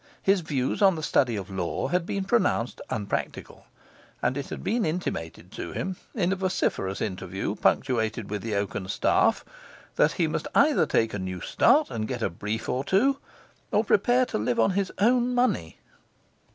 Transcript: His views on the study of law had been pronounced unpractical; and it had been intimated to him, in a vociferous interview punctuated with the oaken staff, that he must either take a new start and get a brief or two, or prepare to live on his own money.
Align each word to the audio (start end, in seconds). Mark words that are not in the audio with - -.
His 0.23 0.41
views 0.41 0.81
on 0.81 0.95
the 0.95 1.03
study 1.03 1.35
of 1.35 1.51
law 1.51 1.89
had 1.89 2.07
been 2.07 2.23
pronounced 2.23 2.81
unpractical; 2.89 3.67
and 4.19 4.35
it 4.35 4.49
had 4.49 4.63
been 4.63 4.83
intimated 4.83 5.51
to 5.51 5.73
him, 5.73 5.95
in 6.15 6.31
a 6.33 6.35
vociferous 6.35 7.01
interview 7.01 7.53
punctuated 7.53 8.31
with 8.31 8.41
the 8.41 8.55
oaken 8.55 8.87
staff, 8.87 9.45
that 9.97 10.13
he 10.13 10.25
must 10.25 10.47
either 10.55 10.87
take 10.87 11.13
a 11.13 11.19
new 11.19 11.39
start 11.39 11.91
and 11.91 12.07
get 12.07 12.23
a 12.23 12.31
brief 12.31 12.67
or 12.67 12.83
two, 12.83 13.17
or 13.69 13.83
prepare 13.83 14.25
to 14.25 14.39
live 14.39 14.59
on 14.59 14.71
his 14.71 14.91
own 14.97 15.35
money. 15.35 15.77